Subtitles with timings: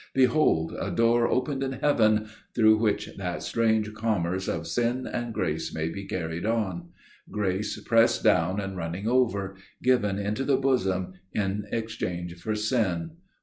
[0.15, 0.73] 'Behold!
[0.81, 5.89] a door opened in heaven,' through which that strange commerce of sin and grace may
[5.89, 12.55] be carried on––grace pressed down and running over, given into the bosom in exchange for
[12.55, 13.11] sin!